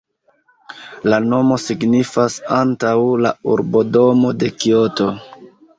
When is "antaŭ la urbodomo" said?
2.59-4.35